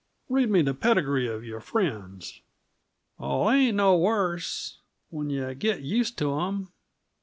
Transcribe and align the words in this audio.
"Read 0.29 0.49
me 0.49 0.63
the 0.63 0.73
pedigree 0.73 1.27
of 1.27 1.43
your 1.45 1.59
friends." 1.59 2.41
"Oh, 3.19 3.47
they 3.47 3.67
ain't 3.67 3.77
no 3.77 3.95
worse 3.95 4.79
when 5.11 5.29
yuh 5.29 5.53
git 5.53 5.81
used 5.81 6.17
to 6.17 6.39
'em. 6.39 6.71